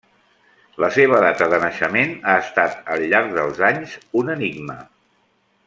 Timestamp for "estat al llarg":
2.45-3.37